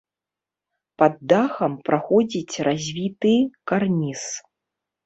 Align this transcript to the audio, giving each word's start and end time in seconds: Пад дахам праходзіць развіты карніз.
Пад 1.01 1.13
дахам 1.33 1.77
праходзіць 1.91 2.63
развіты 2.71 3.35
карніз. 3.75 4.27